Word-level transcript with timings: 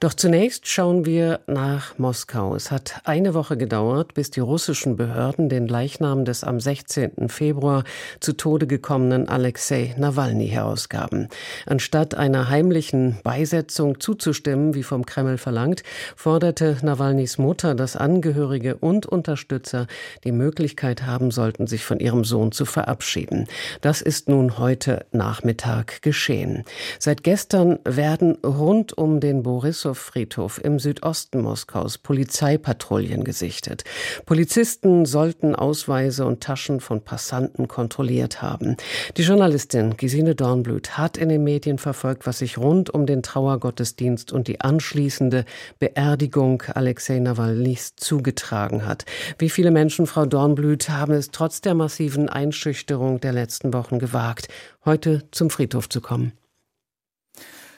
Doch 0.00 0.14
zunächst 0.14 0.66
schauen 0.66 1.04
wir 1.04 1.40
nach 1.46 1.98
Moskau. 1.98 2.54
Es 2.54 2.70
hat 2.70 3.00
eine 3.04 3.34
Woche 3.34 3.56
gedauert, 3.56 4.14
bis 4.14 4.30
die 4.30 4.40
russischen 4.40 4.96
Behörden 4.96 5.48
den 5.48 5.68
Leichnam 5.68 6.24
des 6.24 6.44
am 6.44 6.60
16. 6.60 7.28
Februar 7.28 7.84
zu 8.20 8.32
Tode 8.32 8.66
gekommenen 8.66 9.28
Alexei 9.28 9.94
Nawalny 9.96 10.48
herausgaben. 10.48 11.28
Anstatt 11.66 12.14
einer 12.14 12.48
heimlichen 12.48 13.18
Beisetzung 13.22 14.00
zuzustimmen, 14.00 14.74
wie 14.74 14.82
vom 14.82 15.06
Kreml 15.06 15.38
verlangt, 15.38 15.82
forderte 16.14 16.76
Nawalnys 16.82 17.38
Mutter, 17.38 17.74
dass 17.74 17.96
Angehörige 17.96 18.76
und 18.76 19.06
Unterstützer 19.06 19.86
die 20.24 20.32
Möglichkeit 20.32 21.06
haben 21.06 21.30
sollten, 21.30 21.66
sich 21.66 21.84
von 21.84 22.00
ihrem 22.00 22.24
Sohn 22.24 22.52
zu 22.52 22.64
verabschieden. 22.64 23.46
Das 23.80 24.00
ist 24.00 24.28
nun 24.28 24.58
heute 24.58 25.06
Nachmittag 25.12 26.02
geschehen. 26.02 26.64
Seit 26.98 27.22
gestern 27.22 27.78
werden 27.84 28.36
rund 28.44 28.96
um 28.96 29.20
den 29.20 29.42
Borissow-Friedhof 29.56 30.62
im 30.62 30.78
Südosten 30.78 31.40
Moskaus 31.40 31.96
Polizeipatrouillen 31.96 33.24
gesichtet. 33.24 33.84
Polizisten 34.26 35.06
sollten 35.06 35.54
Ausweise 35.54 36.26
und 36.26 36.42
Taschen 36.42 36.80
von 36.80 37.00
Passanten 37.00 37.66
kontrolliert 37.66 38.42
haben. 38.42 38.76
Die 39.16 39.22
Journalistin 39.22 39.96
Gesine 39.96 40.34
Dornblüt 40.34 40.98
hat 40.98 41.16
in 41.16 41.30
den 41.30 41.42
Medien 41.42 41.78
verfolgt, 41.78 42.26
was 42.26 42.40
sich 42.40 42.58
rund 42.58 42.90
um 42.90 43.06
den 43.06 43.22
Trauergottesdienst 43.22 44.30
und 44.30 44.46
die 44.46 44.60
anschließende 44.60 45.46
Beerdigung 45.78 46.62
Alexei 46.74 47.18
Nawalnys 47.18 47.96
zugetragen 47.96 48.84
hat. 48.84 49.06
Wie 49.38 49.48
viele 49.48 49.70
Menschen, 49.70 50.06
Frau 50.06 50.26
Dornblüt, 50.26 50.90
haben 50.90 51.14
es 51.14 51.30
trotz 51.30 51.62
der 51.62 51.72
massiven 51.72 52.28
Einschüchterung 52.28 53.20
der 53.20 53.32
letzten 53.32 53.72
Wochen 53.72 53.98
gewagt, 53.98 54.48
heute 54.84 55.22
zum 55.30 55.48
Friedhof 55.48 55.88
zu 55.88 56.02
kommen? 56.02 56.32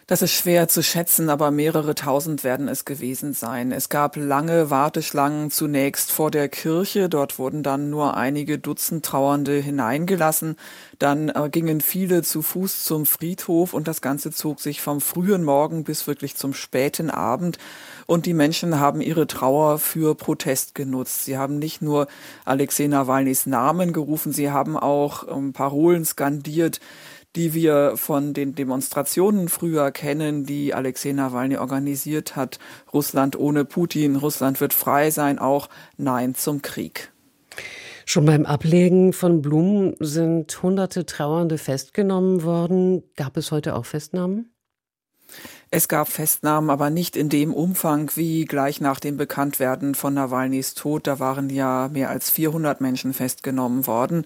Das 0.09 0.23
ist 0.23 0.33
schwer 0.33 0.69
zu 0.69 0.83
schätzen, 0.83 1.29
aber 1.29 1.51
mehrere 1.51 1.95
tausend 1.95 2.43
werden 2.43 2.67
es 2.67 2.87
gewesen 2.87 3.35
sein. 3.35 3.73
Es 3.73 3.91
gab 3.91 4.17
lange 4.17 4.71
Warteschlangen 4.71 5.51
zunächst 5.51 6.13
vor 6.13 6.31
der 6.31 6.49
Kirche. 6.49 7.11
Dort 7.11 7.39
wurden 7.39 7.63
dann 7.63 7.91
nur 7.91 8.17
einige 8.17 8.59
Dutzend 8.59 9.05
Trauernde 9.05 9.59
hineingelassen. 9.59 10.57
Dann 10.99 11.29
äh, 11.29 11.51
gingen 11.51 11.83
viele 11.83 12.23
zu 12.23 12.41
Fuß 12.41 12.85
zum 12.85 13.05
Friedhof 13.05 13.75
und 13.75 13.87
das 13.87 14.01
Ganze 14.01 14.31
zog 14.31 14.61
sich 14.61 14.81
vom 14.81 15.03
frühen 15.03 15.45
Morgen 15.45 15.85
bis 15.85 16.07
wirklich 16.07 16.37
zum 16.37 16.55
späten 16.55 17.11
Abend. 17.11 17.59
Und 18.07 18.25
die 18.25 18.33
Menschen 18.33 18.81
haben 18.81 19.03
ihre 19.03 19.27
Trauer 19.27 19.79
für 19.79 20.15
Protest 20.15 20.75
genutzt. 20.75 21.27
Sie 21.27 21.37
haben 21.37 21.59
nicht 21.59 21.83
nur 21.83 22.09
Alexei 22.47 22.87
Nawalnys 22.87 23.45
Namen 23.45 23.93
gerufen, 23.93 24.33
sie 24.33 24.51
haben 24.51 24.79
auch 24.79 25.29
ähm, 25.29 25.53
Parolen 25.53 26.07
skandiert 26.07 26.81
die 27.39 27.55
wir 27.55 27.97
von 27.97 28.35
den 28.35 28.57
Demonstrationen 28.57 29.49
früher 29.49 29.93
kennen, 29.93 30.45
die 30.45 30.75
Alexei 30.75 31.13
Nawalny 31.13 31.57
organisiert 31.57 32.35
hat. 32.35 32.59
Russland 32.93 33.39
ohne 33.39 33.65
Putin, 33.65 34.17
Russland 34.17 34.61
wird 34.61 34.75
frei 34.75 35.11
sein, 35.13 35.39
auch 35.39 35.69
Nein 35.97 36.35
zum 36.35 36.63
Krieg. 36.63 37.13
Schon 38.05 38.25
beim 38.25 38.45
Ablegen 38.45 39.13
von 39.13 39.41
Blumen 39.41 39.95
sind 40.01 40.63
hunderte 40.63 41.07
Trauernde 41.07 41.59
festgenommen 41.59 42.43
worden. 42.43 43.05
Gab 43.15 43.37
es 43.37 43.53
heute 43.53 43.77
auch 43.77 43.87
Festnahmen? 43.87 44.51
Es 45.71 45.87
gab 45.87 46.09
Festnahmen, 46.09 46.71
aber 46.71 46.91
nicht 46.91 47.17
in 47.17 47.29
dem 47.29 47.53
Umfang 47.53 48.11
wie 48.15 48.47
gleich 48.47 48.81
nach 48.81 48.99
dem 48.99 49.17
Bekanntwerden 49.17 49.95
von 49.95 50.15
Nawalnys 50.15 50.75
Tod. 50.75 51.07
Da 51.07 51.21
waren 51.21 51.51
ja 51.51 51.89
mehr 51.93 52.09
als 52.09 52.31
400 52.31 52.81
Menschen 52.81 53.13
festgenommen 53.13 53.87
worden. 53.87 54.25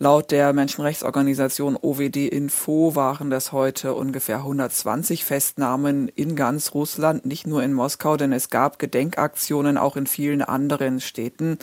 Laut 0.00 0.32
der 0.32 0.52
Menschenrechtsorganisation 0.52 1.78
OWD 1.80 2.16
Info 2.26 2.96
waren 2.96 3.30
das 3.30 3.52
heute 3.52 3.94
ungefähr 3.94 4.38
120 4.38 5.24
Festnahmen 5.24 6.08
in 6.08 6.34
ganz 6.34 6.74
Russland, 6.74 7.24
nicht 7.24 7.46
nur 7.46 7.62
in 7.62 7.72
Moskau, 7.72 8.16
denn 8.16 8.32
es 8.32 8.50
gab 8.50 8.80
Gedenkaktionen 8.80 9.78
auch 9.78 9.96
in 9.96 10.08
vielen 10.08 10.42
anderen 10.42 11.00
Städten. 11.00 11.58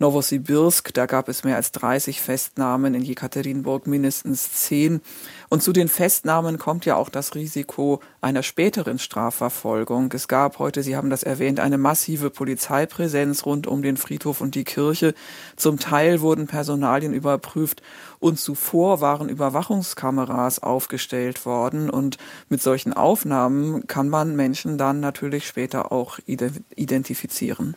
Novosibirsk, 0.00 0.94
da 0.94 1.04
gab 1.04 1.28
es 1.28 1.44
mehr 1.44 1.56
als 1.56 1.72
30 1.72 2.22
Festnahmen, 2.22 2.94
in 2.94 3.02
Jekaterinburg 3.02 3.86
mindestens 3.86 4.50
10. 4.52 5.02
Und 5.50 5.62
zu 5.62 5.74
den 5.74 5.88
Festnahmen 5.88 6.56
kommt 6.56 6.86
ja 6.86 6.96
auch 6.96 7.10
das 7.10 7.34
Risiko 7.34 8.00
einer 8.22 8.42
späteren 8.42 8.98
Strafverfolgung. 8.98 10.10
Es 10.14 10.26
gab 10.26 10.58
heute, 10.58 10.82
Sie 10.82 10.96
haben 10.96 11.10
das 11.10 11.22
erwähnt, 11.22 11.60
eine 11.60 11.76
massive 11.76 12.30
Polizeipräsenz 12.30 13.44
rund 13.44 13.66
um 13.66 13.82
den 13.82 13.98
Friedhof 13.98 14.40
und 14.40 14.54
die 14.54 14.64
Kirche. 14.64 15.12
Zum 15.56 15.78
Teil 15.78 16.22
wurden 16.22 16.46
Personalien 16.46 17.12
überprüft 17.12 17.82
und 18.20 18.38
zuvor 18.40 19.02
waren 19.02 19.28
Überwachungskameras 19.28 20.62
aufgestellt 20.62 21.44
worden. 21.44 21.90
Und 21.90 22.16
mit 22.48 22.62
solchen 22.62 22.94
Aufnahmen 22.94 23.86
kann 23.86 24.08
man 24.08 24.34
Menschen 24.34 24.78
dann 24.78 25.00
natürlich 25.00 25.46
später 25.46 25.92
auch 25.92 26.18
identifizieren. 26.26 27.76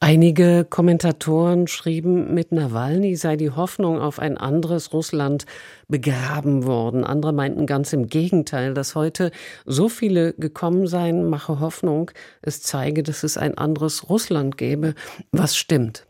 Einige 0.00 0.66
Kommentatoren 0.68 1.66
schrieben, 1.66 2.34
mit 2.34 2.52
Nawalny 2.52 3.16
sei 3.16 3.36
die 3.36 3.50
Hoffnung 3.50 4.00
auf 4.00 4.18
ein 4.18 4.36
anderes 4.36 4.92
Russland 4.92 5.46
begraben 5.88 6.64
worden. 6.66 7.04
Andere 7.04 7.32
meinten 7.32 7.66
ganz 7.66 7.92
im 7.92 8.08
Gegenteil, 8.08 8.74
dass 8.74 8.94
heute 8.94 9.30
so 9.64 9.88
viele 9.88 10.34
gekommen 10.34 10.86
seien, 10.86 11.28
mache 11.28 11.60
Hoffnung, 11.60 12.10
es 12.42 12.62
zeige, 12.62 13.02
dass 13.02 13.22
es 13.22 13.38
ein 13.38 13.56
anderes 13.56 14.08
Russland 14.08 14.58
gäbe. 14.58 14.94
Was 15.32 15.56
stimmt? 15.56 16.06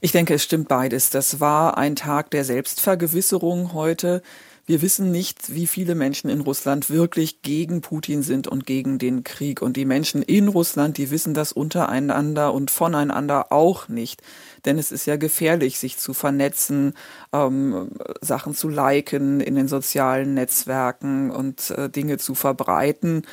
Ich 0.00 0.12
denke, 0.12 0.34
es 0.34 0.42
stimmt 0.42 0.68
beides. 0.68 1.10
Das 1.10 1.40
war 1.40 1.76
ein 1.76 1.94
Tag 1.94 2.30
der 2.30 2.44
Selbstvergewisserung 2.44 3.74
heute. 3.74 4.22
Wir 4.70 4.82
wissen 4.82 5.10
nicht, 5.10 5.52
wie 5.52 5.66
viele 5.66 5.96
Menschen 5.96 6.30
in 6.30 6.42
Russland 6.42 6.90
wirklich 6.90 7.42
gegen 7.42 7.80
Putin 7.80 8.22
sind 8.22 8.46
und 8.46 8.66
gegen 8.66 9.00
den 9.00 9.24
Krieg. 9.24 9.62
Und 9.62 9.76
die 9.76 9.84
Menschen 9.84 10.22
in 10.22 10.46
Russland, 10.46 10.96
die 10.96 11.10
wissen 11.10 11.34
das 11.34 11.50
untereinander 11.50 12.54
und 12.54 12.70
voneinander 12.70 13.50
auch 13.50 13.88
nicht. 13.88 14.22
Denn 14.64 14.78
es 14.78 14.92
ist 14.92 15.06
ja 15.06 15.16
gefährlich, 15.16 15.80
sich 15.80 15.98
zu 15.98 16.14
vernetzen, 16.14 16.94
ähm, 17.32 17.90
Sachen 18.20 18.54
zu 18.54 18.68
liken 18.68 19.40
in 19.40 19.56
den 19.56 19.66
sozialen 19.66 20.34
Netzwerken 20.34 21.32
und 21.32 21.72
äh, 21.72 21.90
Dinge 21.90 22.18
zu 22.18 22.36
verbreiten 22.36 23.24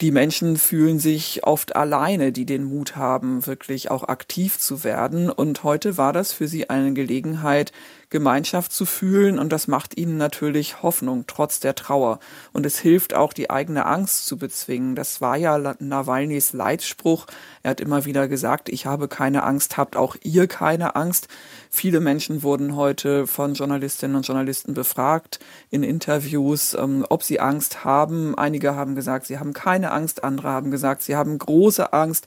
die 0.00 0.12
Menschen 0.12 0.56
fühlen 0.56 0.98
sich 0.98 1.44
oft 1.44 1.76
alleine, 1.76 2.32
die 2.32 2.46
den 2.46 2.64
Mut 2.64 2.96
haben, 2.96 3.46
wirklich 3.46 3.90
auch 3.90 4.04
aktiv 4.04 4.58
zu 4.58 4.82
werden. 4.82 5.30
Und 5.30 5.62
heute 5.62 5.98
war 5.98 6.14
das 6.14 6.32
für 6.32 6.48
sie 6.48 6.70
eine 6.70 6.94
Gelegenheit, 6.94 7.72
Gemeinschaft 8.10 8.72
zu 8.72 8.86
fühlen 8.86 9.38
und 9.38 9.52
das 9.52 9.68
macht 9.68 9.96
ihnen 9.96 10.16
natürlich 10.16 10.82
Hoffnung 10.82 11.24
trotz 11.28 11.60
der 11.60 11.76
Trauer 11.76 12.18
und 12.52 12.66
es 12.66 12.78
hilft 12.78 13.14
auch 13.14 13.32
die 13.32 13.50
eigene 13.50 13.86
Angst 13.86 14.26
zu 14.26 14.36
bezwingen. 14.36 14.96
Das 14.96 15.20
war 15.20 15.36
ja 15.36 15.76
Nawalnys 15.78 16.52
Leitspruch. 16.52 17.26
Er 17.62 17.70
hat 17.70 17.80
immer 17.80 18.04
wieder 18.04 18.26
gesagt, 18.26 18.68
ich 18.68 18.84
habe 18.84 19.06
keine 19.06 19.44
Angst, 19.44 19.76
habt 19.76 19.96
auch 19.96 20.16
ihr 20.22 20.48
keine 20.48 20.96
Angst. 20.96 21.28
Viele 21.70 22.00
Menschen 22.00 22.42
wurden 22.42 22.74
heute 22.74 23.28
von 23.28 23.54
Journalistinnen 23.54 24.16
und 24.16 24.26
Journalisten 24.26 24.74
befragt 24.74 25.38
in 25.70 25.84
Interviews, 25.84 26.74
ähm, 26.74 27.06
ob 27.08 27.22
sie 27.22 27.38
Angst 27.38 27.84
haben. 27.84 28.36
Einige 28.36 28.74
haben 28.74 28.96
gesagt, 28.96 29.26
sie 29.26 29.38
haben 29.38 29.52
keine 29.52 29.92
Angst, 29.92 30.24
andere 30.24 30.48
haben 30.48 30.72
gesagt, 30.72 31.02
sie 31.02 31.14
haben 31.14 31.38
große 31.38 31.92
Angst 31.92 32.26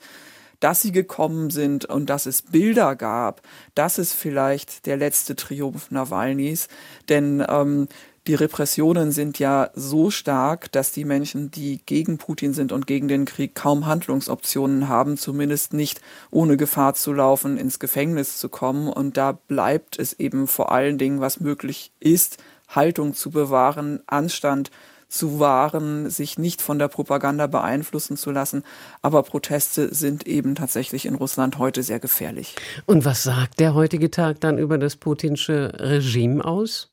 dass 0.63 0.81
sie 0.81 0.93
gekommen 0.93 1.49
sind 1.49 1.85
und 1.85 2.09
dass 2.09 2.25
es 2.25 2.41
Bilder 2.41 2.95
gab, 2.95 3.41
das 3.75 3.97
ist 3.97 4.13
vielleicht 4.13 4.85
der 4.85 4.95
letzte 4.95 5.35
Triumph 5.35 5.91
Nawalnys. 5.91 6.69
Denn 7.09 7.45
ähm, 7.49 7.89
die 8.27 8.35
Repressionen 8.35 9.11
sind 9.11 9.37
ja 9.39 9.69
so 9.73 10.09
stark, 10.09 10.71
dass 10.71 10.93
die 10.93 11.03
Menschen, 11.03 11.51
die 11.51 11.81
gegen 11.85 12.17
Putin 12.17 12.53
sind 12.53 12.71
und 12.71 12.87
gegen 12.87 13.09
den 13.09 13.25
Krieg, 13.25 13.55
kaum 13.55 13.85
Handlungsoptionen 13.85 14.87
haben, 14.87 15.17
zumindest 15.17 15.73
nicht 15.73 15.99
ohne 16.31 16.55
Gefahr 16.55 16.93
zu 16.93 17.11
laufen, 17.11 17.57
ins 17.57 17.79
Gefängnis 17.79 18.37
zu 18.37 18.47
kommen. 18.47 18.87
Und 18.87 19.17
da 19.17 19.33
bleibt 19.33 19.99
es 19.99 20.13
eben 20.13 20.47
vor 20.47 20.71
allen 20.71 20.97
Dingen, 20.97 21.19
was 21.19 21.41
möglich 21.41 21.91
ist, 21.99 22.37
Haltung 22.69 23.13
zu 23.13 23.31
bewahren, 23.31 24.01
Anstand 24.07 24.71
zu 25.13 25.39
wahren, 25.39 26.09
sich 26.09 26.37
nicht 26.37 26.61
von 26.61 26.79
der 26.79 26.87
Propaganda 26.87 27.47
beeinflussen 27.47 28.17
zu 28.17 28.31
lassen. 28.31 28.63
Aber 29.01 29.23
Proteste 29.23 29.93
sind 29.93 30.27
eben 30.27 30.55
tatsächlich 30.55 31.05
in 31.05 31.15
Russland 31.15 31.57
heute 31.59 31.83
sehr 31.83 31.99
gefährlich. 31.99 32.55
Und 32.85 33.05
was 33.05 33.23
sagt 33.23 33.59
der 33.59 33.73
heutige 33.73 34.09
Tag 34.09 34.41
dann 34.41 34.57
über 34.57 34.77
das 34.77 34.95
putinsche 34.95 35.73
Regime 35.79 36.43
aus? 36.43 36.89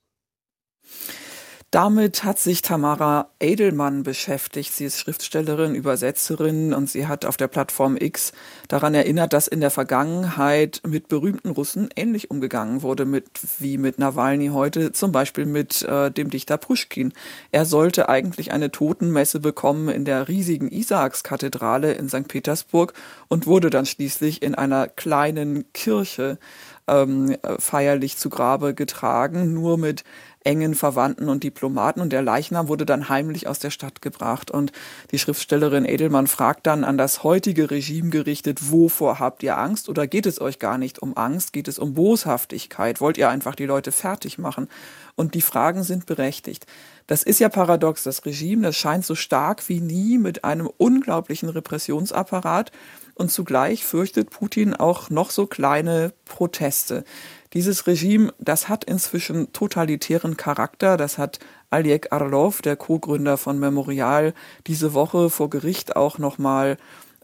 Damit 1.73 2.25
hat 2.25 2.41
sich 2.41 2.63
Tamara 2.63 3.29
Edelmann 3.39 4.03
beschäftigt. 4.03 4.75
Sie 4.75 4.87
ist 4.87 4.99
Schriftstellerin, 4.99 5.77
Übersetzerin 5.77 6.75
und 6.75 6.91
sie 6.91 7.07
hat 7.07 7.25
auf 7.25 7.37
der 7.37 7.47
Plattform 7.47 7.97
X 7.97 8.33
daran 8.67 8.93
erinnert, 8.93 9.33
dass 9.33 9.47
in 9.47 9.61
der 9.61 9.71
Vergangenheit 9.71 10.81
mit 10.85 11.07
berühmten 11.07 11.51
Russen 11.51 11.89
ähnlich 11.95 12.29
umgegangen 12.29 12.83
wurde 12.83 13.05
mit, 13.05 13.27
wie 13.61 13.79
mit 13.79 14.01
Nawalny 14.01 14.49
heute, 14.49 14.91
zum 14.91 15.13
Beispiel 15.13 15.47
mit 15.47 15.83
äh, 15.83 16.11
dem 16.11 16.29
Dichter 16.31 16.57
Pushkin. 16.57 17.13
Er 17.53 17.65
sollte 17.65 18.09
eigentlich 18.09 18.51
eine 18.51 18.73
Totenmesse 18.73 19.39
bekommen 19.39 19.91
in 19.91 20.05
der 20.05 20.27
riesigen 20.27 20.73
Isaakskathedrale 20.73 21.93
in 21.93 22.09
St. 22.09 22.27
Petersburg 22.27 22.95
und 23.29 23.47
wurde 23.47 23.71
dann 23.71 23.87
schließlich 23.87 24.43
in 24.43 24.57
einer 24.57 24.89
kleinen 24.89 25.73
Kirche 25.73 26.41
ähm, 26.89 27.37
feierlich 27.59 28.17
zu 28.17 28.29
Grabe 28.29 28.75
getragen, 28.75 29.55
nur 29.55 29.79
mit 29.79 30.03
engen 30.43 30.75
Verwandten 30.75 31.29
und 31.29 31.45
Diplomaten 31.45 32.01
und 32.01 32.13
der 32.13 32.23
Leichnam 32.23 32.69
wurde 32.69 32.87
dann 32.87 33.09
heimlich 33.09 33.47
aus 33.47 33.59
der 33.59 33.71
Stadt 33.71 34.01
gebracht. 34.01 34.51
Und 34.51 34.73
die 35.11 35.19
Schriftstellerin 35.19 35.85
Edelmann 35.85 36.27
fragt 36.27 36.67
dann 36.67 36.85
an 36.85 36.97
das 36.97 37.23
heutige 37.23 37.71
Regime 37.71 38.11
gerichtet, 38.11 38.71
wovor 38.71 39.19
habt 39.19 39.43
ihr 39.43 39.59
Angst 39.59 39.89
oder 39.89 40.07
geht 40.07 40.27
es 40.27 40.41
euch 40.41 40.59
gar 40.59 40.79
nicht 40.79 41.01
um 41.01 41.17
Angst, 41.17 41.53
geht 41.53 41.69
es 41.69 41.79
um 41.79 41.95
Boshaftigkeit? 41.95 43.01
Wollt 43.01 43.19
ihr 43.19 43.29
einfach 43.29 43.55
die 43.55 43.67
Leute 43.67 43.93
fertig 43.93 44.39
machen? 44.39 44.69
Und 45.15 45.35
die 45.35 45.43
Fragen 45.43 45.83
sind 45.83 46.07
berechtigt. 46.07 46.67
Das 47.07 47.23
ist 47.23 47.41
ja 47.41 47.49
paradox. 47.51 48.05
Das 48.05 48.25
Regime, 48.25 48.63
das 48.63 48.77
scheint 48.77 49.05
so 49.05 49.15
stark 49.15 49.69
wie 49.69 49.81
nie 49.81 50.17
mit 50.17 50.45
einem 50.45 50.71
unglaublichen 50.79 51.51
Repressionsapparat 51.51 52.73
und 53.15 53.31
zugleich 53.31 53.85
fürchtet 53.85 54.31
Putin 54.31 54.75
auch 54.75 55.11
noch 55.11 55.31
so 55.31 55.47
kleine 55.47 56.15
Proteste. 56.25 57.05
Dieses 57.53 57.89
Regime, 57.89 58.33
das 58.39 58.69
hat 58.69 58.85
inzwischen 58.85 59.53
totalitären 59.53 60.37
Charakter. 60.37 60.97
Das 60.97 61.19
hat 61.19 61.41
Aliek 61.69 62.13
Arlov, 62.13 62.63
der 62.63 62.77
Co-Gründer 62.77 63.37
von 63.37 63.59
Memorial, 63.59 64.35
diese 64.69 64.95
Woche 64.95 65.31
vor 65.31 65.51
Gericht 65.51 65.97
auch 65.97 66.19
nochmal 66.19 66.77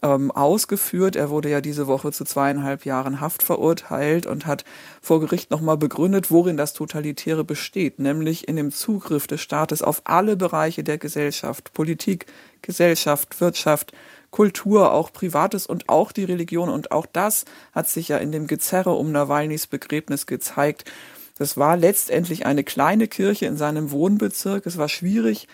ähm, 0.03 0.29
ausgeführt. 0.31 1.15
Er 1.15 1.29
wurde 1.29 1.49
ja 1.49 1.61
diese 1.61 1.87
Woche 1.87 2.11
zu 2.11 2.25
zweieinhalb 2.25 2.85
Jahren 2.85 3.21
Haft 3.21 3.41
verurteilt 3.41 4.25
und 4.25 4.45
hat 4.45 4.65
vor 5.01 5.21
Gericht 5.21 5.49
nochmal 5.49 5.77
begründet, 5.77 6.29
worin 6.29 6.57
das 6.57 6.73
Totalitäre 6.73 7.43
besteht, 7.45 7.99
nämlich 7.99 8.49
in 8.49 8.57
dem 8.57 8.71
Zugriff 8.71 9.27
des 9.27 9.41
Staates 9.41 9.81
auf 9.81 10.01
alle 10.03 10.35
Bereiche 10.35 10.83
der 10.83 10.97
Gesellschaft, 10.97 11.73
Politik, 11.73 12.25
Gesellschaft, 12.61 13.39
Wirtschaft, 13.39 13.93
Kultur, 14.31 14.91
auch 14.91 15.11
Privates 15.13 15.65
und 15.67 15.89
auch 15.89 16.11
die 16.11 16.23
Religion. 16.23 16.69
Und 16.69 16.91
auch 16.91 17.05
das 17.05 17.45
hat 17.71 17.89
sich 17.89 18.09
ja 18.09 18.17
in 18.17 18.31
dem 18.31 18.47
Gezerre 18.47 18.91
um 18.91 19.11
Nawalnys 19.11 19.67
Begräbnis 19.67 20.25
gezeigt. 20.25 20.85
Das 21.37 21.55
war 21.57 21.77
letztendlich 21.77 22.45
eine 22.45 22.63
kleine 22.63 23.07
Kirche 23.07 23.45
in 23.45 23.57
seinem 23.57 23.91
Wohnbezirk. 23.91 24.65
Es 24.65 24.77
war 24.77 24.89
schwierig, 24.89 25.47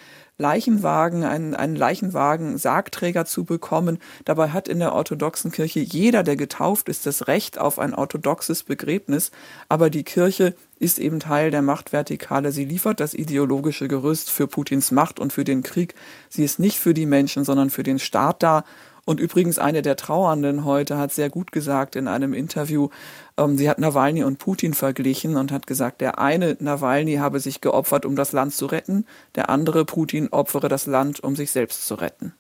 Leichenwagen, 0.44 1.24
einen, 1.24 1.56
einen 1.56 1.78
Leichenwagen 1.78 2.58
Sargträger 2.58 3.24
zu 3.24 3.46
bekommen. 3.46 4.00
Dabei 4.26 4.50
hat 4.50 4.68
in 4.68 4.80
der 4.80 4.94
orthodoxen 4.94 5.54
Kirche 5.54 5.80
jeder, 5.80 6.22
der 6.22 6.36
getauft 6.36 6.90
ist, 6.90 7.06
das 7.06 7.28
Recht 7.28 7.58
auf 7.58 7.80
ein 7.80 7.94
orthodoxes 7.94 8.64
Begräbnis. 8.64 9.32
Aber 9.70 9.90
die 9.90 10.04
Kirche 10.04 10.54
ist 10.80 11.00
eben 11.00 11.22
Teil 11.22 11.50
der 11.50 11.62
Machtvertikale. 11.62 12.52
Sie 12.52 12.66
liefert 12.66 13.00
das 13.00 13.14
ideologische 13.14 13.88
Gerüst 13.88 14.30
für 14.30 14.48
Putins 14.48 14.92
Macht 14.92 15.18
und 15.18 15.32
für 15.32 15.46
den 15.46 15.64
Krieg. 15.64 15.96
Sie 16.28 16.44
ist 16.44 16.60
nicht 16.60 16.78
für 16.78 16.94
die 16.94 17.06
Menschen, 17.06 17.46
sondern 17.46 17.70
für 17.70 17.84
den 17.84 18.00
Staat 18.00 18.44
da. 18.44 18.66
Und 19.06 19.20
übrigens 19.20 19.60
eine 19.60 19.82
der 19.82 19.98
Trauernden 19.98 20.64
heute 20.64 20.98
hat 20.98 21.12
sehr 21.12 21.30
gut 21.30 21.52
gesagt 21.52 21.96
in 21.96 22.08
einem 22.08 22.34
Interview, 22.34 22.90
ähm, 23.38 23.58
sie 23.58 23.70
hat 23.70 23.80
Nawalny 23.80 24.24
und 24.24 24.38
Putin 24.38 24.74
verglichen 24.74 25.36
und 25.36 25.52
hat 25.52 25.68
gesagt, 25.68 26.00
der 26.00 26.20
eine 26.20 26.56
Nawalny 26.60 27.16
habe 27.16 27.40
sich 27.40 27.60
geopfert, 27.60 28.06
um 28.06 28.16
das 28.16 28.32
Land 28.32 28.54
zu 28.54 28.66
retten, 28.66 29.06
der 29.36 29.50
andere 29.50 29.84
Putin 29.84 30.30
opfere 30.30 30.70
das 30.70 30.86
Land, 30.86 31.22
um 31.22 31.36
sich 31.36 31.52
selbst 31.52 31.86
zu 31.86 31.96
retten. 31.96 32.34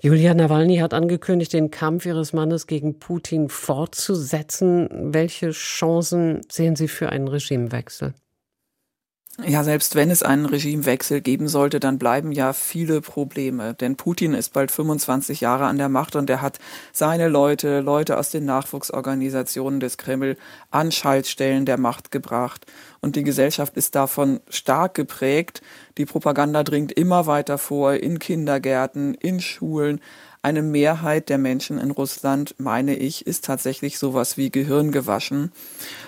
Julia 0.00 0.34
Nawalny 0.34 0.78
hat 0.78 0.94
angekündigt, 0.94 1.52
den 1.52 1.70
Kampf 1.70 2.06
ihres 2.06 2.32
Mannes 2.32 2.66
gegen 2.66 2.98
Putin 2.98 3.48
fortzusetzen. 3.48 4.88
Welche 5.12 5.50
Chancen 5.50 6.40
sehen 6.50 6.74
Sie 6.74 6.88
für 6.88 7.10
einen 7.10 7.28
Regimewechsel? 7.28 8.14
Ja, 9.38 9.64
selbst 9.64 9.94
wenn 9.94 10.10
es 10.10 10.22
einen 10.22 10.44
Regimewechsel 10.44 11.22
geben 11.22 11.48
sollte, 11.48 11.80
dann 11.80 11.98
bleiben 11.98 12.32
ja 12.32 12.52
viele 12.52 13.00
Probleme. 13.00 13.72
Denn 13.72 13.96
Putin 13.96 14.34
ist 14.34 14.52
bald 14.52 14.70
25 14.70 15.40
Jahre 15.40 15.64
an 15.64 15.78
der 15.78 15.88
Macht 15.88 16.16
und 16.16 16.28
er 16.28 16.42
hat 16.42 16.58
seine 16.92 17.28
Leute, 17.28 17.80
Leute 17.80 18.18
aus 18.18 18.28
den 18.28 18.44
Nachwuchsorganisationen 18.44 19.80
des 19.80 19.96
Kreml 19.96 20.36
an 20.70 20.92
Schaltstellen 20.92 21.64
der 21.64 21.78
Macht 21.78 22.10
gebracht. 22.10 22.66
Und 23.00 23.16
die 23.16 23.24
Gesellschaft 23.24 23.74
ist 23.74 23.94
davon 23.94 24.40
stark 24.50 24.92
geprägt. 24.92 25.62
Die 25.96 26.04
Propaganda 26.04 26.62
dringt 26.62 26.92
immer 26.92 27.26
weiter 27.26 27.56
vor 27.56 27.94
in 27.94 28.18
Kindergärten, 28.18 29.14
in 29.14 29.40
Schulen 29.40 30.02
eine 30.44 30.62
Mehrheit 30.62 31.28
der 31.28 31.38
Menschen 31.38 31.78
in 31.78 31.92
Russland, 31.92 32.56
meine 32.58 32.96
ich, 32.96 33.28
ist 33.28 33.44
tatsächlich 33.44 33.96
sowas 33.96 34.36
wie 34.36 34.50
Gehirn 34.50 34.90
gewaschen. 34.90 35.52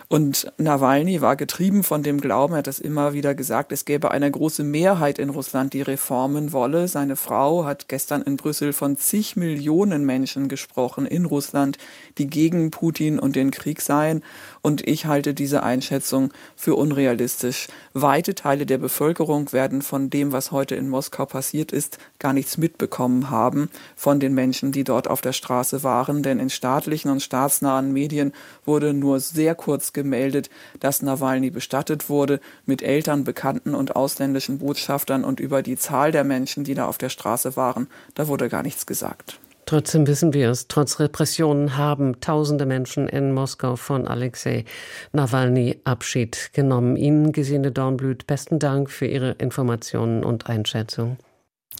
Und 0.09 0.53
Nawalny 0.59 1.23
war 1.23 1.35
getrieben 1.35 1.83
von 1.83 2.03
dem 2.03 2.21
Glauben, 2.21 2.55
er 2.55 2.59
hat 2.59 2.67
das 2.67 2.79
immer 2.79 3.15
wieder 3.15 3.35
gesagt, 3.35 3.73
es 3.73 3.85
gäbe 3.85 4.11
eine 4.11 4.31
große 4.31 4.62
Mehrheit 4.62 5.19
in 5.19 5.31
Russland, 5.31 5.73
die 5.73 5.83
Reformen 5.83 6.53
wolle. 6.53 6.89
Seine 6.89 7.17
Frau 7.17 7.65
hat 7.65 7.89
gestern 7.89 8.23
in 8.23 8.37
Brüssel 8.37 8.73
von 8.73 8.97
zig 8.99 9.37
Millionen 9.37 10.05
Menschen 10.05 10.49
gesprochen 10.49 11.06
in 11.06 11.25
Russland, 11.25 11.79
die 12.19 12.27
gegen 12.27 12.71
Putin 12.71 13.19
und 13.19 13.35
den 13.35 13.51
Krieg 13.51 13.81
seien. 13.81 14.23
Und 14.61 14.87
ich 14.87 15.06
halte 15.06 15.33
diese 15.33 15.62
Einschätzung 15.62 16.33
für 16.55 16.75
unrealistisch. 16.75 17.69
Weite 17.95 18.35
Teile 18.35 18.67
der 18.67 18.79
Bevölkerung 18.79 19.53
werden 19.53 19.81
von 19.81 20.11
dem, 20.11 20.33
was 20.33 20.53
heute 20.53 20.75
in 20.75 20.89
Moskau 20.89 21.25
passiert 21.27 21.73
ist, 21.73 21.99
gar 22.19 22.35
nichts 22.35 22.59
mitbekommen 22.59 23.31
haben 23.31 23.71
von 23.97 24.21
den 24.21 24.35
Menschen, 24.35 24.71
die 24.71 24.85
dort 24.85 25.09
auf 25.09 25.23
der 25.23 25.33
Straße 25.33 25.83
waren. 25.83 26.23
Denn 26.23 26.39
in 26.39 26.51
staatlichen 26.51 27.11
und 27.11 27.23
staatsnahen 27.23 27.93
Medien 27.93 28.33
wurde 28.67 28.93
nur 28.93 29.21
sehr 29.21 29.55
kurz 29.55 29.93
gemeldet, 30.05 30.51
dass 30.81 31.03
Nawalny 31.03 31.51
bestattet 31.51 32.09
wurde 32.09 32.41
mit 32.67 32.83
Eltern, 32.83 33.25
Bekannten 33.25 33.75
und 33.75 33.97
ausländischen 33.97 34.59
Botschaftern 34.59 35.25
und 35.25 35.41
über 35.41 35.62
die 35.62 35.77
Zahl 35.77 36.12
der 36.12 36.25
Menschen, 36.25 36.62
die 36.62 36.75
da 36.75 36.87
auf 36.87 36.99
der 36.99 37.09
Straße 37.09 37.56
waren, 37.56 37.89
da 38.15 38.29
wurde 38.29 38.49
gar 38.49 38.62
nichts 38.62 38.87
gesagt. 38.87 39.41
Trotzdem 39.67 40.06
wissen 40.06 40.35
wir 40.35 40.51
es, 40.51 40.69
trotz 40.69 41.01
Repressionen 41.01 41.79
haben 41.79 42.21
tausende 42.21 42.67
Menschen 42.67 43.09
in 43.09 43.33
Moskau 43.33 43.77
von 43.77 44.06
Alexei 44.06 44.67
Nawalny 45.12 45.81
Abschied 45.85 46.51
genommen. 46.53 46.97
Ihnen, 46.97 47.33
Gesine 47.33 47.73
Dornblüt, 47.73 48.27
besten 48.27 48.59
Dank 48.59 48.91
für 48.91 49.06
Ihre 49.06 49.33
Informationen 49.33 50.23
und 50.23 50.51
Einschätzung. 50.51 51.17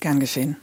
Gern 0.00 0.19
geschehen. 0.19 0.56